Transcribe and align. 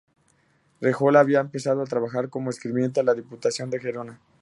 Rahola 0.81 1.19
había 1.19 1.41
empezado 1.41 1.83
a 1.83 1.85
trabajar 1.85 2.29
como 2.29 2.49
escribiente 2.49 3.01
en 3.01 3.05
la 3.05 3.13
Diputación 3.13 3.69
de 3.69 3.79
Gerona. 3.79 4.19